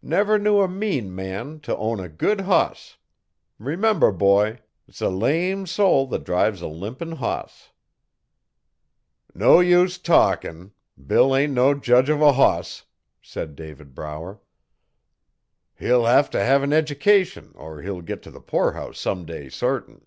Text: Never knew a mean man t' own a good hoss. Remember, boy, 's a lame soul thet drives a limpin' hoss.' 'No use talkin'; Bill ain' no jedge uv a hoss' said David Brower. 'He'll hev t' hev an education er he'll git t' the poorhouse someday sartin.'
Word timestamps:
Never 0.00 0.38
knew 0.38 0.62
a 0.62 0.66
mean 0.66 1.14
man 1.14 1.60
t' 1.60 1.70
own 1.70 2.00
a 2.00 2.08
good 2.08 2.40
hoss. 2.40 2.96
Remember, 3.58 4.10
boy, 4.12 4.60
's 4.90 5.02
a 5.02 5.10
lame 5.10 5.66
soul 5.66 6.08
thet 6.08 6.24
drives 6.24 6.62
a 6.62 6.68
limpin' 6.68 7.16
hoss.' 7.16 7.70
'No 9.34 9.60
use 9.60 9.98
talkin'; 9.98 10.72
Bill 11.06 11.36
ain' 11.36 11.52
no 11.52 11.74
jedge 11.74 12.08
uv 12.08 12.22
a 12.26 12.32
hoss' 12.32 12.86
said 13.20 13.54
David 13.56 13.94
Brower. 13.94 14.40
'He'll 15.74 16.06
hev 16.06 16.30
t' 16.30 16.38
hev 16.38 16.62
an 16.62 16.72
education 16.72 17.54
er 17.60 17.82
he'll 17.82 18.00
git 18.00 18.22
t' 18.22 18.30
the 18.30 18.40
poorhouse 18.40 18.98
someday 18.98 19.50
sartin.' 19.50 20.06